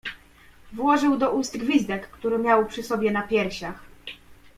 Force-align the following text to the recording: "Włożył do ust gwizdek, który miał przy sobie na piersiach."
"Włożył 0.73 1.17
do 1.17 1.31
ust 1.31 1.57
gwizdek, 1.57 2.07
który 2.09 2.37
miał 2.39 2.65
przy 2.65 2.83
sobie 2.83 3.11
na 3.11 3.21
piersiach." 3.21 3.83